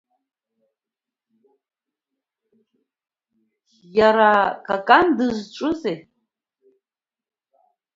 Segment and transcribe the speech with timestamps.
[3.97, 4.31] Иара,
[4.67, 5.97] Какан, дызҿызи?